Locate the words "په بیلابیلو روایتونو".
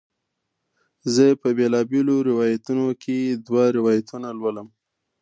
1.41-2.87